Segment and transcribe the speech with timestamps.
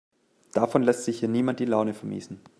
[0.53, 2.41] Davon lässt sich hier niemand die Laune vermiesen.